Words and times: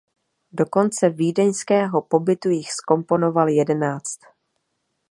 Do 0.51 0.65
konce 0.65 1.09
vídeňského 1.09 2.01
pobytu 2.01 2.49
jich 2.49 2.71
zkomponoval 2.73 3.49
jedenáct. 3.49 4.19